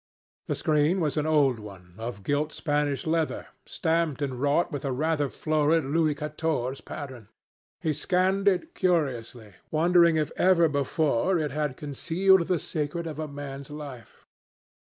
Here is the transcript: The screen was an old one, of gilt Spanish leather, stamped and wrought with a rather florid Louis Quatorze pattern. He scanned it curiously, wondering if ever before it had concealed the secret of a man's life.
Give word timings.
The 0.47 0.55
screen 0.55 0.99
was 0.99 1.15
an 1.15 1.27
old 1.27 1.59
one, 1.59 1.93
of 1.99 2.23
gilt 2.23 2.51
Spanish 2.51 3.05
leather, 3.05 3.49
stamped 3.67 4.19
and 4.23 4.41
wrought 4.41 4.71
with 4.71 4.83
a 4.83 4.91
rather 4.91 5.29
florid 5.29 5.85
Louis 5.85 6.15
Quatorze 6.15 6.81
pattern. 6.81 7.27
He 7.81 7.93
scanned 7.93 8.47
it 8.47 8.73
curiously, 8.73 9.53
wondering 9.69 10.15
if 10.15 10.31
ever 10.37 10.67
before 10.67 11.37
it 11.37 11.51
had 11.51 11.77
concealed 11.77 12.47
the 12.47 12.57
secret 12.57 13.05
of 13.05 13.19
a 13.19 13.27
man's 13.27 13.69
life. 13.69 14.25